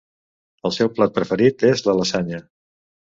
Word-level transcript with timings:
El 0.69 0.73
seu 0.77 0.89
plat 0.99 1.13
preferit 1.17 1.65
és 1.73 1.83
la 1.89 1.95
lasanya. 1.99 2.41